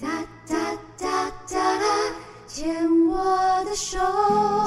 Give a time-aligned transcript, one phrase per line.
[0.00, 0.08] 哒
[0.48, 0.56] 哒
[0.98, 1.86] 哒哒哒，
[2.48, 2.74] 牵
[3.06, 3.96] 我的手，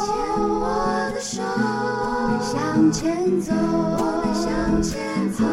[0.05, 5.43] 牵我的手，我们向前走，我们向前走。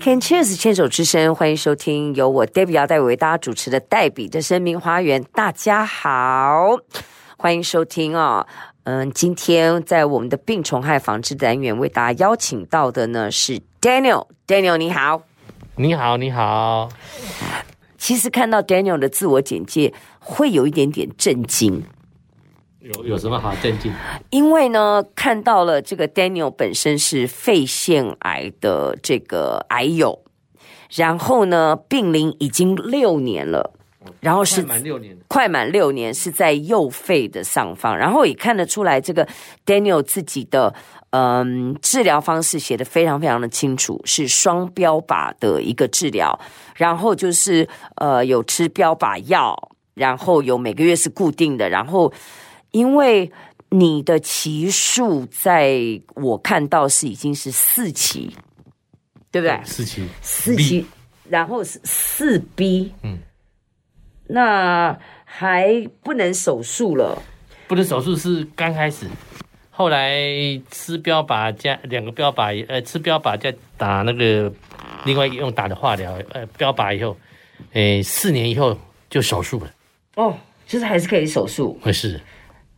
[0.00, 5.22] Can Cheers 牵手之声，欢迎收听由我 Debbie 姚代为大家主持的《黛比的生命花园》。
[5.32, 6.78] 大家好，
[7.36, 8.44] 欢迎收听、哦！
[8.84, 14.26] 嗯，今天在我们的病虫害防治单元为大家邀请到的呢是 Daniel。
[14.44, 15.22] Daniel 你好，
[15.76, 16.88] 你好，你好。
[17.96, 21.84] 其实看到 Daniel 的自我简介，会有一点点震惊。
[22.80, 23.92] 有有什么好震惊？
[24.30, 30.24] 因为呢，看到了这个 Daniel 本身是肺腺癌的这个癌友，
[30.90, 33.72] 然后呢，病龄已经六年了，
[34.20, 39.26] 然后是快满六年，快满六年是在右肺的上方，然后也看得出来，这个
[39.66, 40.74] Daniel 自己的
[41.10, 46.38] 嗯治疗方式写的非常非常的清楚，是双标靶的一个治疗，
[46.76, 49.56] 然后就是呃有吃标靶药，
[49.94, 52.12] 然后有每个月是固定的，然后。
[52.74, 53.30] 因为
[53.68, 55.78] 你的期数在
[56.14, 58.34] 我看到是已经是四期，
[59.30, 59.60] 对不对？
[59.62, 60.86] 四期，四期
[61.28, 63.18] 然后是四 B，嗯，
[64.32, 67.22] 那还不能手术了。
[67.68, 69.06] 不能手术是刚开始，
[69.70, 70.18] 后来
[70.70, 74.50] 吃标靶加两个标靶，呃，吃标靶再打那个
[75.04, 77.16] 另外用打的化疗，呃，标靶以后，
[77.72, 78.78] 诶，四年以后
[79.10, 79.70] 就手术了。
[80.16, 81.78] 哦，就是还是可以手术。
[81.82, 82.20] 会是。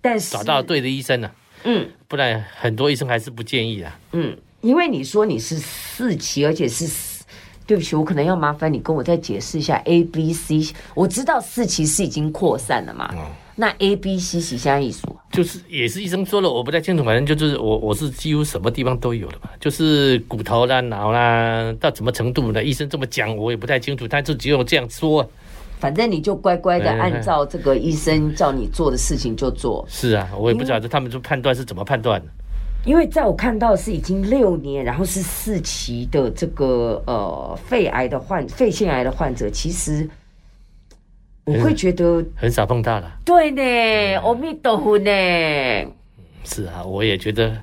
[0.01, 1.33] 但是找到对的医生了，
[1.65, 3.99] 嗯，不然很多医生还是不建议啊。
[4.13, 6.87] 嗯，因为你说你是四期，而且是，
[7.67, 10.75] 对不起，我可能要麻烦你跟我再解释一下 A、B、C。
[10.95, 13.21] 我知道四期是已经扩散了嘛，嗯、
[13.57, 15.07] 那 A、B、C 是什么意思？
[15.33, 22.63] 就是也是医生说了，我不太清楚，反正就是我我是几乎什么地方都有的嘛，就是骨头啦、脑啦，到什么程度呢？
[22.63, 25.29] 医生这么讲，我也不太清楚，他就只有这样说。
[25.81, 29.85] 反正你就乖乖的按照这个医生叫你做的事情就做。
[29.89, 32.23] 是啊，我也不晓得他们就判断是怎么判断。
[32.85, 40.09] 因为在我看到是已经六年，然后是四期的这个呃肺癌的患肺腺癌的患者，其实
[41.45, 43.11] 我会觉得很，很少碰到了。
[43.25, 43.63] 对呢，
[44.23, 45.11] 阿弥陀佛呢。
[46.45, 47.57] 是啊，我也觉得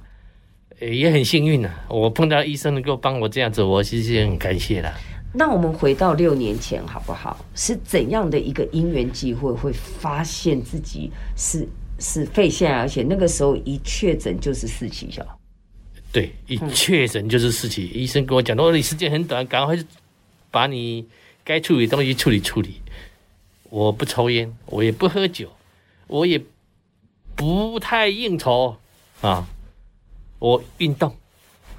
[0.80, 4.92] 也很幸运啊，我碰到医生能够帮我这样子，我其实也很感谢啦。
[5.34, 7.38] 那我们回到六年前好不好？
[7.56, 11.66] 是怎样的一个因缘机会，会发现自己是
[12.02, 15.08] 是肺腺癌，而且那个时候一确诊就是四期？
[16.12, 17.90] 对，一确诊就是四期。
[17.94, 19.78] 嗯、医生跟我讲，说你时间很短，赶快
[20.50, 21.08] 把你
[21.46, 22.82] 该处理的东西处理处理。
[23.70, 25.50] 我不抽烟，我也不喝酒，
[26.08, 26.42] 我也
[27.36, 28.76] 不太应酬
[29.22, 29.48] 啊，
[30.40, 31.16] 我运动。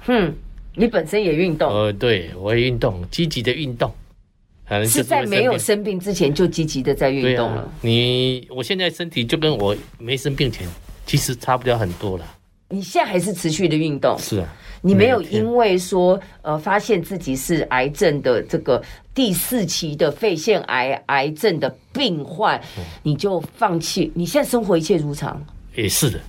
[0.07, 0.33] 嗯。
[0.75, 1.71] 你本身也运动？
[1.71, 3.93] 呃，对，我也运动，积极的运动，
[4.87, 7.61] 是在没有生病之前就积极的在运动了。
[7.61, 10.67] 啊、你，我现在身体就跟我没生病前
[11.05, 12.25] 其实差不了很多了。
[12.69, 14.17] 你现在还是持续的运动？
[14.17, 14.47] 是啊，
[14.81, 18.81] 你没有因为说呃发现自己是癌症的这个
[19.13, 24.11] 第四期的肺腺癌癌症的病患，嗯、你就放弃？
[24.15, 25.45] 你现在生活一切如常？
[25.75, 26.19] 也是的，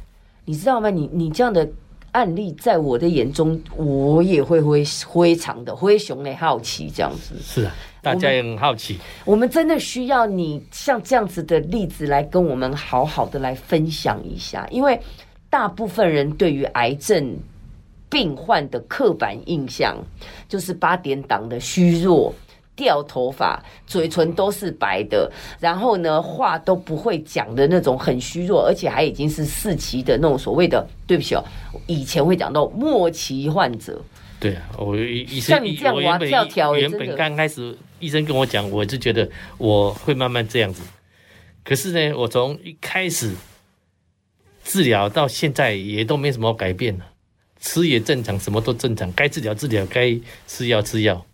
[0.44, 0.90] 你知道吗？
[0.90, 1.66] 你你这样的。
[2.14, 7.34] 案例在我的眼中，我也会非非常的灰熊的好奇，这样子。
[7.42, 9.32] 是啊，大家也很好奇我。
[9.32, 14.98] 我们真的需要你像这样子的例子来跟我们好好的来分享一下，因为
[15.50, 17.36] 大部分人对于癌症
[18.08, 19.96] 病患的刻板印象
[20.48, 22.32] 就是八点档的虚弱。
[22.76, 25.30] 掉头发，嘴唇都是白的，
[25.60, 31.44] 然后呢，话都不会讲的那种很虚弱，而且还已经是四期的那种所谓的，对不起哦，
[31.86, 34.00] 以前会讲到末期患者。
[34.40, 39.26] 对啊，我医生像你这样哇跳跳，原本刚开始医生跟我讲，我就觉得
[39.56, 40.82] 我会慢慢这样子。
[41.62, 43.32] 可是呢，我从一开始
[44.62, 47.06] 治疗到现在也都没什么改变了，
[47.58, 50.14] 吃也正常，什么都正常，该治疗治疗，该
[50.46, 51.24] 吃药吃药。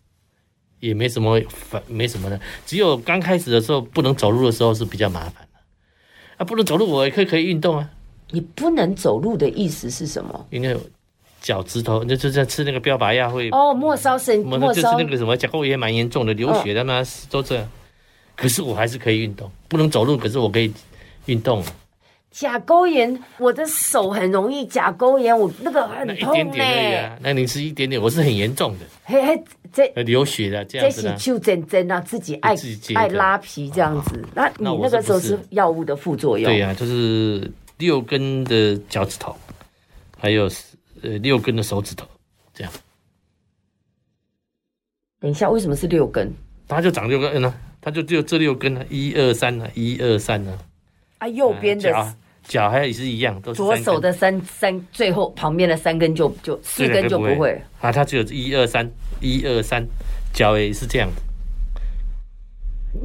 [0.81, 5.61] 也没什么反，没什么的，只有刚开始的时候不能走路的时候是比较麻烦的。
[6.38, 7.88] 啊，不能走路，我也可以可以运动啊。
[8.31, 10.47] 你不能走路的意思是什么？
[10.50, 10.77] 因为
[11.41, 17.69] 脚趾头，那就在吃那个标靶药会哦，末梢神，末梢就是那个什么，甲沟炎蛮严重的，流血的嘛，都这样。
[18.37, 20.73] 可是我还是可以运动，不能走路，可是我可以
[21.26, 21.62] 运动。
[22.31, 26.44] 甲沟炎，我的手很容易甲沟炎，我那个很痛哎、欸。
[26.44, 28.87] 那一点点而已啊，那你是一点点，我是很严重的。
[29.05, 31.12] 嘿嘿，这流血的这样子呢？
[31.12, 34.25] 这是就真真啊，自己爱自己爱拉皮这样子。
[34.35, 36.50] 那你那个时候是药物的副作用？
[36.50, 39.37] 对呀、啊，就是六根的脚趾头，
[40.17, 40.49] 还有
[41.03, 42.06] 呃六根的手指头，
[42.55, 42.73] 这样。
[45.19, 46.33] 等一下，为什么是六根？
[46.69, 47.53] 它就长六根呢？
[47.81, 48.85] 它就只有这六根呢？
[48.88, 49.69] 一二三呢？
[49.75, 50.56] 一二三呢？
[51.20, 58.90] 啊，右边的脚脚还也是一样，都是左手的三三，最后旁边的三根就就四根就不会，啊，它只有一二三，
[59.20, 59.87] 一二三，
[60.32, 61.08] 脚也是这样。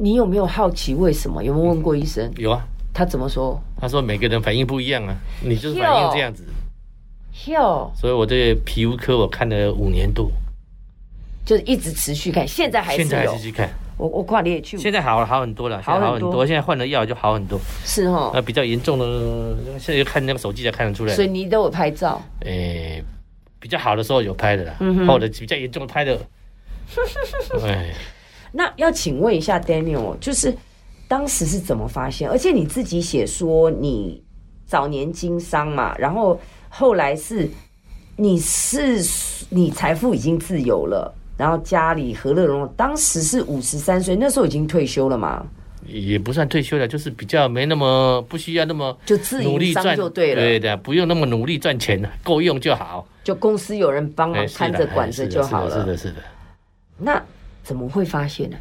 [0.00, 1.44] 你有没有好奇为什么？
[1.44, 2.32] 有没有问过医生？
[2.36, 3.62] 有啊，他怎么说？
[3.78, 6.42] 他说每个人反应不一样啊，你就是反应这样子。
[7.48, 10.30] 哟，所以我这个皮肤科我看了五年多。
[11.44, 13.08] 就是一直持续看，现在还是有。
[13.08, 13.70] 现在还看。
[13.98, 14.76] 我我跨你也去。
[14.76, 16.46] 现在好了，好很多了，好很多。
[16.46, 17.58] 现在换了药就好很多。
[17.84, 18.30] 是哈。
[18.34, 21.14] 那比较严重的，现在就看那个手机才看得出来。
[21.14, 22.20] 所以你都有拍照。
[22.40, 23.02] 诶，
[23.58, 24.74] 比较好的时候有拍的啦，
[25.06, 26.18] 或者比较严重的拍的。
[27.64, 27.94] 哎，
[28.52, 30.54] 那要请问一下 Daniel，就是
[31.08, 32.28] 当时是怎么发现？
[32.28, 34.22] 而且你自己写说你
[34.66, 36.38] 早年经商嘛，然后
[36.68, 37.48] 后来是
[38.16, 39.02] 你是
[39.48, 41.14] 你财富已经自由了。
[41.36, 45.46] 然后家里和乐融融，当时是五十三岁，那时候已经退休了嘛？
[45.86, 53.06] 也不算退休了，就是比较没那么不需要那么就自营商就对了，对的，不用那么努力赚钱，够用就好。
[53.22, 55.80] 就公司有人帮忙看着管着就好了。
[55.80, 56.16] 是的，是的。
[56.98, 57.22] 那
[57.62, 58.56] 怎么会发现呢？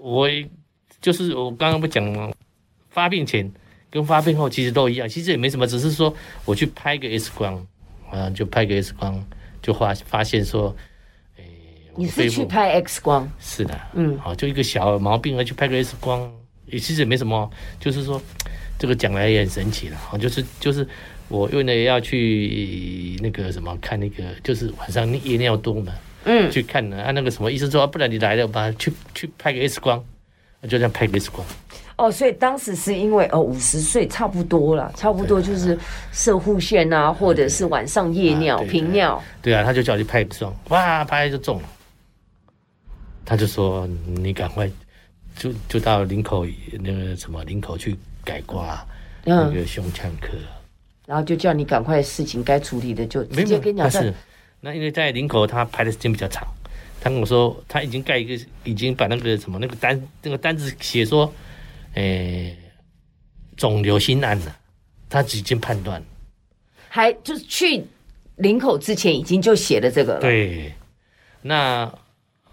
[0.00, 0.28] 我
[1.00, 2.30] 就是我刚刚不讲吗？
[2.90, 3.50] 发病前
[3.90, 6.14] 跟发病后其实都一样，其实也没什么，只是说
[6.44, 7.66] 我去拍个 X 光，
[8.10, 9.24] 啊，就拍个 X 光，
[9.60, 10.76] 就发发现说。
[11.94, 13.30] 你是去拍 X 光？
[13.40, 16.30] 是的，嗯，好，就一个小毛病而去拍个 X 光，
[16.66, 18.20] 也其实也没什么，就是说
[18.78, 20.86] 这个讲来也很神奇了，好，就是就是
[21.28, 25.92] 我因为要去那个什么看那个，就是晚上夜尿多嘛，
[26.24, 30.02] 嗯，去看呢，啊，那个什么医生说，不然你来了吧，去去拍个 X 光，
[30.62, 31.46] 就这样拍个 X 光。
[31.96, 35.78] 哦，所以当时是因为哦五十岁差不多了，差不多就是
[36.10, 39.22] 射护腺啊，或者是晚上夜尿频尿。
[39.42, 41.68] 对啊，他就叫我去拍 X 光，哇，拍就中了。
[43.24, 44.68] 他就说：“你赶快
[45.36, 46.44] 就就到林口
[46.80, 48.84] 那个什么林口去改挂
[49.24, 50.48] 那个胸腔科，嗯，
[51.06, 53.90] 然后就叫你赶快事情该处理的就直接跟你讲。
[53.90, 54.12] 是
[54.60, 56.46] 那因为在林口他排的时间比较长，
[57.00, 61.32] 他跟我说他已经盖一个，已经把那个什么那个单那个单子写说，
[61.94, 62.56] 诶，
[63.56, 64.56] 肿瘤新案了，
[65.08, 66.02] 他已经判断，
[66.88, 67.84] 还就是去
[68.36, 70.20] 林口之前已经就写了这个了。
[70.20, 70.72] 对，
[71.40, 71.88] 那。”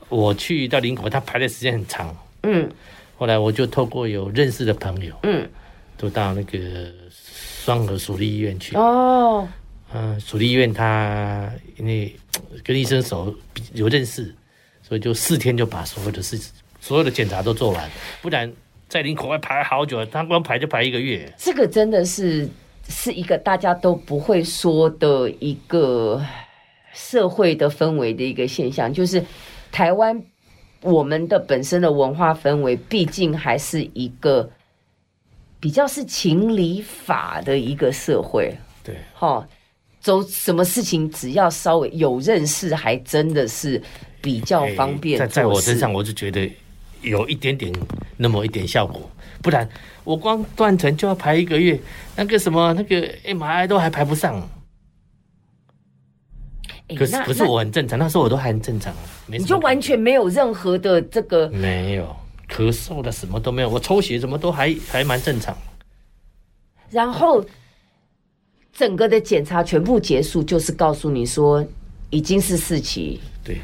[0.09, 2.15] 我去到林口，他排的时间很长。
[2.43, 2.67] 嗯，
[3.15, 5.47] 后来我就透过有认识的朋友，嗯，
[5.97, 6.59] 都到那个
[7.63, 8.75] 双河属立医院去。
[8.75, 9.47] 哦，
[9.93, 12.15] 嗯，属立医院他因为
[12.63, 13.35] 跟医生熟，
[13.73, 14.33] 有认识，
[14.81, 16.51] 所以就四天就把所有的事情、
[16.81, 17.89] 所有的检查都做完。
[18.21, 18.51] 不然
[18.87, 21.31] 在林口外排好久，他光排就排一个月。
[21.37, 22.49] 这个真的是
[22.87, 26.25] 是一个大家都不会说的一个
[26.93, 29.23] 社会的氛围的一个现象，就是。
[29.71, 30.21] 台湾，
[30.81, 34.49] 我们的本身的文化氛围，毕竟还是一个
[35.59, 38.53] 比较是情理法的一个社会。
[38.83, 39.47] 对，哈，
[39.99, 43.81] 走什么事情只要稍微有认识，还真的是
[44.21, 45.19] 比较方便。
[45.19, 46.49] 在在我身上，我就觉得
[47.01, 47.73] 有一点点
[48.17, 49.09] 那么一点效果，
[49.41, 49.67] 不然
[50.03, 51.79] 我光断层就要排一个月，
[52.15, 54.49] 那个什么那个 MRI 都还排不上。
[56.97, 62.15] 可是可是我很正常，那时候我都还很正常啊，你就完全没有任何的这个没有
[62.49, 65.55] 咳嗽的什么都没有，我抽血什么都还还蛮正常。
[66.89, 67.45] 然后
[68.73, 71.63] 整个的检查全部结束，就是告诉你说
[72.09, 73.59] 已经是四期，对。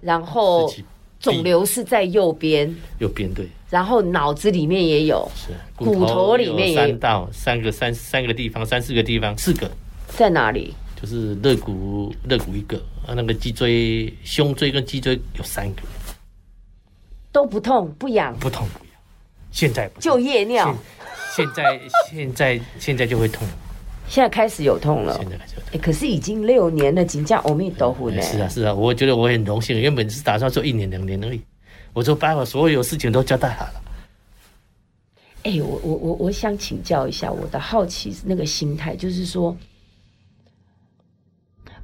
[0.00, 0.72] 然后
[1.18, 3.48] 肿瘤是在右边，右边对。
[3.70, 9.70] 然后脑子里面也有，是骨头里面也有三道三个三三个地方三四个地方四个
[10.06, 10.74] 在哪里？
[11.00, 12.76] 就是肋骨，肋骨一个
[13.06, 15.82] 啊，那个脊椎、胸椎跟脊椎有三个，
[17.30, 18.94] 都不痛不痒，不痛不痒。
[19.52, 20.76] 现在不就夜尿，
[21.36, 23.46] 现在现在 现在就会痛，
[24.08, 25.16] 现在开始有痛了。
[25.18, 28.20] 现在开始有痛，欸、可是已经六年了，请假阿弥陀佛呢。
[28.20, 31.40] 是啊是啊，我觉得我很荣幸，原本是打算做一年两年而已，
[31.92, 33.82] 我就把我所有事情都交代好了。
[35.44, 39.56] 哎、欸，我我我我想请教一下，我的好奇那个心态，就是说。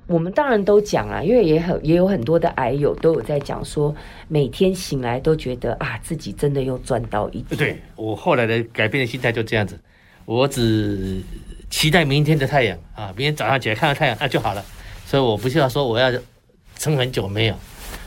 [0.06, 3.94] 我们当然都讲啊，因为也很也有很多的癌友都有在讲说，
[4.28, 7.56] 每天醒来都觉得啊，自己真的又赚到一天。
[7.56, 9.78] 对，我后来的改变的心态就这样子，
[10.26, 11.22] 我只
[11.70, 14.64] 期待明天的太阳啊，明天早上起来看到太阳那就好了。
[15.06, 16.12] 所以我不需要说我要
[16.76, 17.54] 撑很久，没有，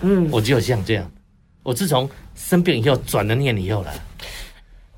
[0.02, 1.12] 嗯，我只有像这样。
[1.64, 3.92] 我自从生病以后转了念以后了。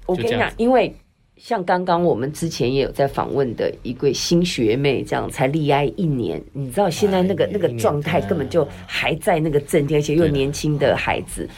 [0.05, 0.93] 我跟你讲，因为
[1.41, 11.49] 像刚刚我们之前也有在访问的一位新学妹，这样才立哀一年，你知道现在那个、啊、那个状态根本就还在那个正天，而且又年轻的孩子，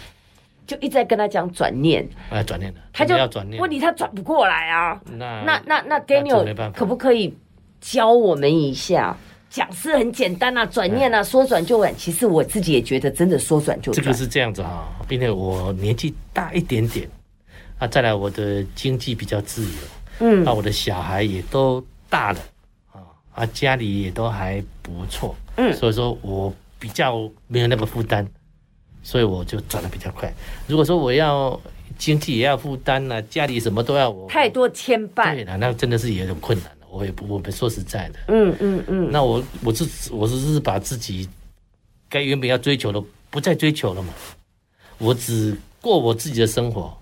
[0.67, 5.01] 就一直在跟他讲转念，哎，转念他就要转念，问题他转不过来啊。
[5.17, 7.35] 那那那那 Daniel 可不可以
[7.81, 9.17] 教我们一下？
[9.49, 11.93] 讲是很简单啊，转念啊，说转就转。
[11.97, 14.01] 其实我自己也觉得真的说转就转。
[14.01, 17.05] 这个是这样子哈，并且我年纪大一点点。
[17.81, 19.79] 啊，再来，我的经济比较自由，
[20.19, 22.39] 嗯，那我的小孩也都大了，
[22.91, 23.01] 啊，
[23.33, 28.23] 啊，家里也都还不错，嗯，所以说我比较没有那个负担，
[29.01, 30.31] 所以我就转的比较快。
[30.67, 31.59] 如果说我要
[31.97, 36.87] 经济也要负担了，家里什么都要我太多牵绊，对了，那真的是有点困难了。
[36.87, 41.27] 我也不，我们说实在的，嗯嗯嗯，那我我是我是是把自己
[42.07, 44.13] 该原本要追求的不再追求了嘛，
[44.99, 46.95] 我只过我自己的生活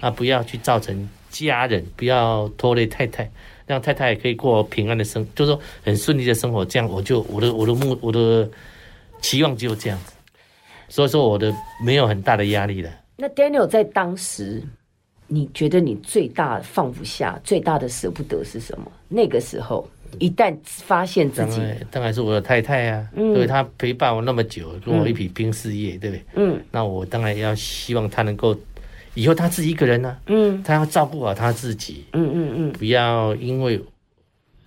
[0.00, 0.08] 啊。
[0.08, 3.30] 啊，不要去造成家人，不要拖累太太，
[3.66, 6.64] 让太太也可以过平安的生，就是说很顺利的生活。
[6.64, 8.50] 这样，我就我的我的目我的
[9.20, 10.12] 期望只有这样子，
[10.88, 11.54] 所以说我的
[11.84, 12.90] 没有很大的压力了。
[13.16, 14.62] 那 Daniel 在当时，
[15.28, 18.90] 你觉得你最大放不下、最大的舍不得是什么？
[19.06, 19.86] 那个时候，
[20.18, 26.24] 一旦发现自己，当然，当然是我的太太啊，嗯，因为她陪伴我那么久，跟我一起拼事业，嗯，对不对？
[26.36, 28.58] 嗯，那我当然要希望她能够。
[29.14, 33.82] 以后他自己一个人呢、啊，嗯，他要照顾好他自己，嗯嗯嗯，不要因为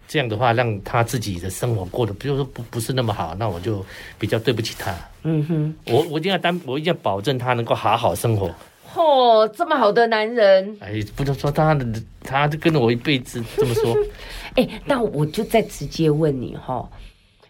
[0.08, 3.84] 这样的话让他自己的生活过得，比如说不不是那么好，那我就
[4.20, 8.54] 比较对不起他，嗯哼，我我一定要担，我一定要保证他能够好好生活。
[8.94, 11.86] 嚯，这么好的男人，哎，不能说他的，
[12.22, 13.98] 他就跟了我一辈子，这么说，
[14.56, 16.88] 哎，那我就再直接问你哈，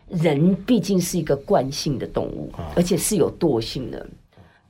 [0.08, 4.08] 人毕竟是一个惯性的动物，而且是有惰性的。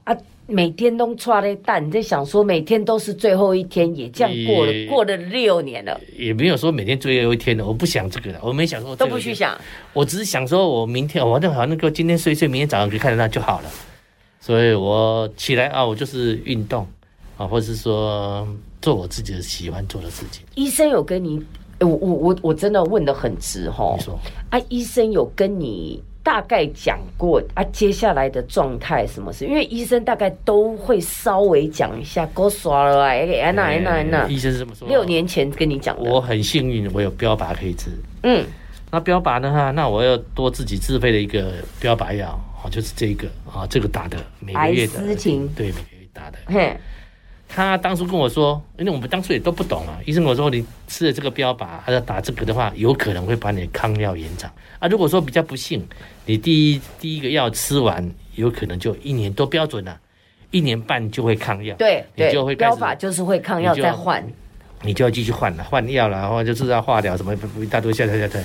[0.06, 0.16] 啊。
[0.46, 9.58] 每天都抓的蛋，你在想说每天都是最后一天，也这样过了过了六年了，也没有说每天最后一天的，我不想这个的，我没想说都不去想，
[9.94, 13.70] 我只是想说我明天我那好那个今天睡睡，明天早上可以看得到就好了，
[14.42, 16.86] 所以我起来啊，我就是运动
[17.38, 18.46] 啊，或者是说
[18.82, 20.44] 做我自己的喜欢做的事情。
[20.56, 21.42] 医生有跟你，
[21.80, 24.20] 我我我我真的问的很直哈，你说。
[24.50, 26.04] 啊，医生有跟你。
[26.24, 29.46] 大概讲过啊，接下来的状态什么事？
[29.46, 34.26] 因为医生大概都会稍微讲一下，给我刷了哎，安娜安娜安娜。
[34.28, 34.88] 医生是这么说？
[34.88, 36.10] 六年前跟你讲的。
[36.10, 37.92] 我很幸运，我有标靶可以治。
[38.24, 38.46] 嗯，
[38.90, 45.00] 那标靶的话，那我要多自己自费的一个标靶药，哦，就是这个啊，这个打的每个月的，
[45.56, 46.38] 对，每个月打的。
[46.48, 46.78] 嘿。
[47.56, 50.00] 他当初跟我说，因为我们当初也都不懂啊。
[50.06, 54.88] 医生跟我说，你吃了这个标靶，还要打这个的话，有可能会把你的抗药延长啊。
[54.88, 55.88] 如果说比较不幸，
[56.26, 60.00] 你第一第一个药吃完，有可能就一年多标准了，啊，
[60.50, 61.76] 一年半就会抗药。
[61.76, 64.28] 对，你就会标靶就是会抗药再换，
[64.82, 68.40] 你就要继续换了，换药了，然后就是要化疗什么一大堆，下下下下。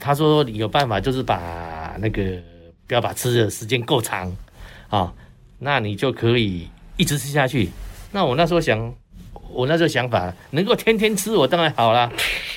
[0.00, 2.42] 他说有办法，就是把那个
[2.88, 4.36] 标靶吃的时间够长
[4.88, 5.14] 啊，
[5.60, 6.68] 那你就可以。
[6.96, 7.68] 一直吃下去，
[8.12, 8.94] 那我那时候想，
[9.50, 12.10] 我那时候想法能够天天吃，我当然好啦。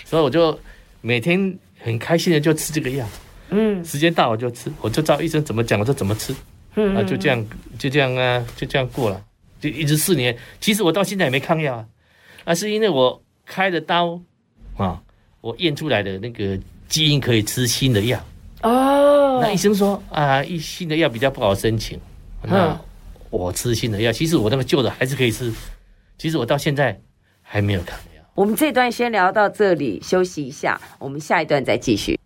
[0.06, 0.58] 所以我就
[1.02, 3.06] 每天很开心的就吃这个药，
[3.50, 6.34] 嗯，时间到我就吃，我就照医生怎么讲我就怎么吃，
[6.76, 7.46] 嗯，啊，就这样
[7.78, 9.22] 就这样啊，就这样过了，
[9.60, 10.38] 就一直四年。
[10.62, 11.86] 其实我到现在也没抗药啊，
[12.46, 14.20] 那是因为我开的刀
[14.78, 15.02] 啊，
[15.42, 18.18] 我验出来的那个基因可以吃新的药。
[18.64, 19.40] 哦。
[19.42, 22.00] 那医生说啊，一新的药比较不好申请，
[22.44, 22.80] 那。
[23.30, 25.54] 我吃新的药，其实我那个旧的还是可以吃。
[26.18, 27.00] 其实我到现在
[27.42, 28.22] 还没有看药。
[28.36, 32.19] 我们这段先聊到这里，休息一下，我们下一段再继续。